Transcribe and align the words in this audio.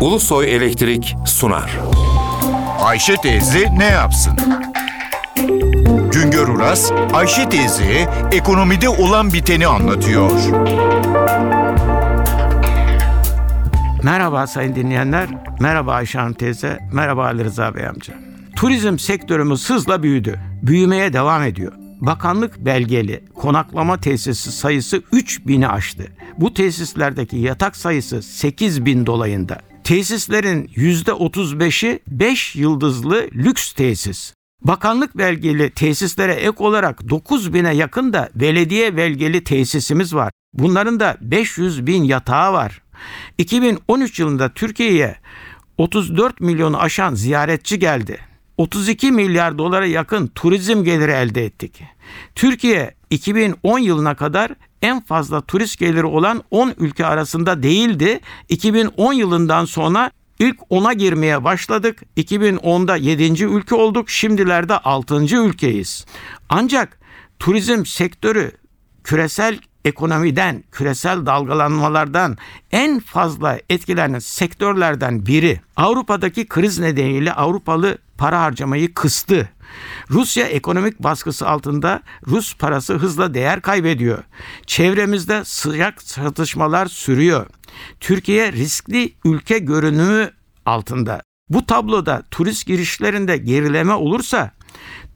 Ulusoy 0.00 0.54
Elektrik 0.56 1.16
sunar. 1.26 1.78
Ayşe 2.80 3.16
teyze 3.16 3.68
ne 3.78 3.84
yapsın? 3.84 4.32
Güngör 6.12 6.48
Uras, 6.48 6.92
Ayşe 7.12 7.48
teyze 7.48 8.08
ekonomide 8.32 8.88
olan 8.88 9.32
biteni 9.32 9.66
anlatıyor. 9.66 10.30
Merhaba 14.02 14.46
sayın 14.46 14.74
dinleyenler, 14.74 15.28
merhaba 15.60 15.92
Ayşe 15.92 16.18
Hanım 16.18 16.32
teyze, 16.32 16.78
merhaba 16.92 17.24
Ali 17.24 17.44
Rıza 17.44 17.74
Bey 17.74 17.86
amca. 17.86 18.14
Turizm 18.56 18.98
sektörümüz 18.98 19.70
hızla 19.70 20.02
büyüdü, 20.02 20.40
büyümeye 20.62 21.12
devam 21.12 21.42
ediyor. 21.42 21.72
Bakanlık 22.00 22.58
belgeli 22.58 23.24
konaklama 23.34 24.00
tesisi 24.00 24.52
sayısı 24.52 24.96
3000'i 24.96 25.66
aştı. 25.66 26.04
Bu 26.38 26.54
tesislerdeki 26.54 27.36
yatak 27.36 27.76
sayısı 27.76 28.22
8000 28.22 29.06
dolayında. 29.06 29.58
Tesislerin 29.90 30.66
%35'i 30.66 32.00
5 32.08 32.56
yıldızlı 32.56 33.28
lüks 33.34 33.72
tesis. 33.72 34.34
Bakanlık 34.64 35.18
belgeli 35.18 35.70
tesislere 35.70 36.32
ek 36.32 36.54
olarak 36.58 37.00
9000'e 37.00 37.74
yakın 37.74 38.12
da 38.12 38.30
belediye 38.34 38.96
belgeli 38.96 39.44
tesisimiz 39.44 40.14
var. 40.14 40.32
Bunların 40.52 41.00
da 41.00 41.16
500 41.20 41.86
bin 41.86 42.04
yatağı 42.04 42.52
var. 42.52 42.82
2013 43.38 44.20
yılında 44.20 44.48
Türkiye'ye 44.48 45.16
34 45.78 46.40
milyonu 46.40 46.80
aşan 46.80 47.14
ziyaretçi 47.14 47.78
geldi. 47.78 48.18
32 48.56 49.12
milyar 49.12 49.58
dolara 49.58 49.86
yakın 49.86 50.26
turizm 50.26 50.84
geliri 50.84 51.12
elde 51.12 51.44
ettik. 51.44 51.82
Türkiye 52.34 52.94
2010 53.10 53.78
yılına 53.78 54.14
kadar 54.14 54.50
en 54.82 55.00
fazla 55.00 55.40
turist 55.40 55.78
geliri 55.78 56.06
olan 56.06 56.42
10 56.50 56.74
ülke 56.78 57.06
arasında 57.06 57.62
değildi. 57.62 58.20
2010 58.48 59.12
yılından 59.12 59.64
sonra 59.64 60.10
ilk 60.38 60.56
10'a 60.58 60.92
girmeye 60.92 61.44
başladık. 61.44 62.02
2010'da 62.16 62.96
7. 62.96 63.44
ülke 63.44 63.74
olduk. 63.74 64.10
Şimdilerde 64.10 64.78
6. 64.78 65.36
ülkeyiz. 65.36 66.06
Ancak 66.48 67.00
turizm 67.38 67.86
sektörü 67.86 68.52
küresel 69.04 69.58
ekonomiden, 69.84 70.64
küresel 70.72 71.26
dalgalanmalardan 71.26 72.36
en 72.72 73.00
fazla 73.00 73.58
etkilenen 73.68 74.18
sektörlerden 74.18 75.26
biri. 75.26 75.60
Avrupa'daki 75.76 76.48
kriz 76.48 76.78
nedeniyle 76.78 77.32
Avrupalı 77.32 77.98
para 78.18 78.42
harcamayı 78.42 78.94
kıstı. 78.94 79.48
Rusya 80.10 80.46
ekonomik 80.46 81.02
baskısı 81.02 81.48
altında 81.48 82.02
Rus 82.26 82.56
parası 82.56 82.94
hızla 82.94 83.34
değer 83.34 83.60
kaybediyor. 83.60 84.24
Çevremizde 84.66 85.44
sıcak 85.44 86.06
çatışmalar 86.06 86.86
sürüyor. 86.86 87.46
Türkiye 88.00 88.52
riskli 88.52 89.12
ülke 89.24 89.58
görünümü 89.58 90.30
altında. 90.66 91.22
Bu 91.48 91.66
tabloda 91.66 92.22
turist 92.30 92.66
girişlerinde 92.66 93.36
gerileme 93.36 93.92
olursa 93.92 94.50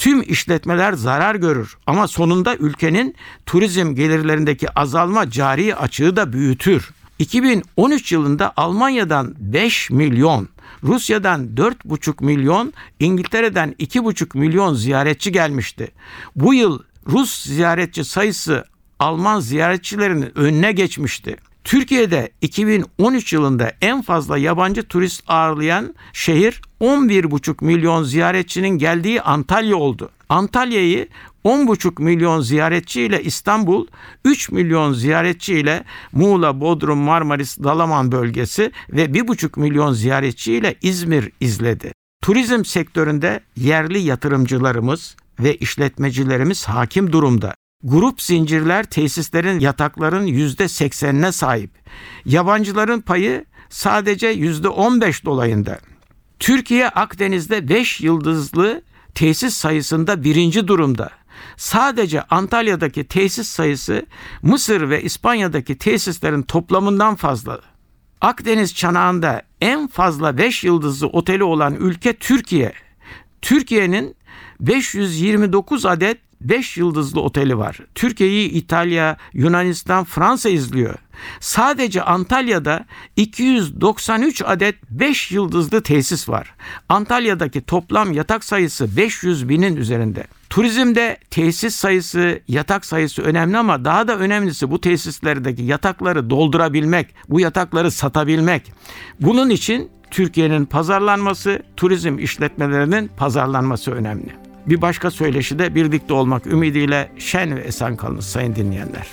tüm 0.00 0.22
işletmeler 0.22 0.92
zarar 0.92 1.34
görür 1.34 1.76
ama 1.86 2.08
sonunda 2.08 2.56
ülkenin 2.56 3.14
turizm 3.46 3.94
gelirlerindeki 3.94 4.70
azalma 4.78 5.30
cari 5.30 5.76
açığı 5.76 6.16
da 6.16 6.32
büyütür. 6.32 6.90
2013 7.18 8.12
yılında 8.12 8.52
Almanya'dan 8.56 9.34
5 9.38 9.90
milyon, 9.90 10.48
Rusya'dan 10.84 11.48
4,5 11.56 12.24
milyon, 12.24 12.72
İngiltere'den 13.00 13.74
2,5 13.78 14.38
milyon 14.38 14.74
ziyaretçi 14.74 15.32
gelmişti. 15.32 15.88
Bu 16.36 16.54
yıl 16.54 16.78
Rus 17.06 17.42
ziyaretçi 17.42 18.04
sayısı 18.04 18.64
Alman 18.98 19.40
ziyaretçilerinin 19.40 20.38
önüne 20.38 20.72
geçmişti. 20.72 21.36
Türkiye'de 21.64 22.30
2013 22.40 23.32
yılında 23.32 23.72
en 23.80 24.02
fazla 24.02 24.38
yabancı 24.38 24.82
turist 24.82 25.22
ağırlayan 25.26 25.94
şehir 26.12 26.62
11,5 26.80 27.64
milyon 27.64 28.02
ziyaretçinin 28.02 28.68
geldiği 28.68 29.22
Antalya 29.22 29.76
oldu. 29.76 30.10
Antalya'yı 30.28 31.08
10,5 31.44 32.02
milyon 32.02 32.40
ziyaretçi 32.40 33.02
ile 33.02 33.22
İstanbul, 33.22 33.86
3 34.24 34.50
milyon 34.50 34.92
ziyaretçi 34.92 35.54
ile 35.54 35.84
Muğla, 36.12 36.60
Bodrum, 36.60 36.98
Marmaris, 36.98 37.58
Dalaman 37.58 38.12
bölgesi 38.12 38.72
ve 38.90 39.04
1,5 39.04 39.60
milyon 39.60 39.92
ziyaretçi 39.92 40.52
ile 40.52 40.74
İzmir 40.82 41.32
izledi. 41.40 41.92
Turizm 42.22 42.64
sektöründe 42.64 43.40
yerli 43.56 43.98
yatırımcılarımız 43.98 45.16
ve 45.40 45.56
işletmecilerimiz 45.56 46.64
hakim 46.64 47.12
durumda. 47.12 47.54
Grup 47.84 48.22
zincirler 48.22 48.84
tesislerin 48.84 49.60
yatakların 49.60 50.26
yüzde 50.26 50.68
seksenine 50.68 51.32
sahip. 51.32 51.70
Yabancıların 52.24 53.00
payı 53.00 53.44
sadece 53.68 54.28
yüzde 54.28 54.68
on 54.68 55.00
beş 55.00 55.24
dolayında. 55.24 55.78
Türkiye 56.38 56.88
Akdeniz'de 56.88 57.68
5 57.68 58.00
yıldızlı 58.00 58.82
tesis 59.14 59.54
sayısında 59.54 60.24
birinci 60.24 60.68
durumda. 60.68 61.10
Sadece 61.56 62.22
Antalya'daki 62.22 63.04
tesis 63.04 63.48
sayısı 63.48 64.06
Mısır 64.42 64.90
ve 64.90 65.02
İspanya'daki 65.02 65.78
tesislerin 65.78 66.42
toplamından 66.42 67.14
fazla. 67.14 67.60
Akdeniz 68.20 68.74
çanağında 68.74 69.42
en 69.60 69.88
fazla 69.88 70.38
5 70.38 70.64
yıldızlı 70.64 71.06
oteli 71.06 71.44
olan 71.44 71.74
ülke 71.74 72.12
Türkiye. 72.12 72.72
Türkiye'nin 73.42 74.16
529 74.60 75.86
adet 75.86 76.29
5 76.40 76.76
yıldızlı 76.76 77.20
oteli 77.20 77.58
var. 77.58 77.78
Türkiye'yi 77.94 78.50
İtalya, 78.50 79.16
Yunanistan, 79.32 80.04
Fransa 80.04 80.48
izliyor. 80.48 80.94
Sadece 81.40 82.02
Antalya'da 82.02 82.84
293 83.16 84.42
adet 84.46 84.74
5 84.90 85.32
yıldızlı 85.32 85.82
tesis 85.82 86.28
var. 86.28 86.54
Antalya'daki 86.88 87.60
toplam 87.60 88.12
yatak 88.12 88.44
sayısı 88.44 88.96
500 88.96 89.48
binin 89.48 89.76
üzerinde. 89.76 90.26
Turizmde 90.50 91.16
tesis 91.30 91.74
sayısı, 91.74 92.40
yatak 92.48 92.84
sayısı 92.84 93.22
önemli 93.22 93.58
ama 93.58 93.84
daha 93.84 94.08
da 94.08 94.16
önemlisi 94.16 94.70
bu 94.70 94.80
tesislerdeki 94.80 95.62
yatakları 95.62 96.30
doldurabilmek, 96.30 97.14
bu 97.28 97.40
yatakları 97.40 97.90
satabilmek. 97.90 98.72
Bunun 99.20 99.50
için 99.50 99.90
Türkiye'nin 100.10 100.64
pazarlanması, 100.64 101.62
turizm 101.76 102.18
işletmelerinin 102.18 103.10
pazarlanması 103.16 103.92
önemli. 103.92 104.49
Bir 104.66 104.82
başka 104.82 105.10
söyleşi 105.10 105.58
de 105.58 105.74
birlikte 105.74 106.14
olmak 106.14 106.46
ümidiyle 106.46 107.10
şen 107.18 107.56
ve 107.56 107.60
esen 107.60 107.96
kalınız 107.96 108.26
sayın 108.26 108.54
dinleyenler. 108.54 109.06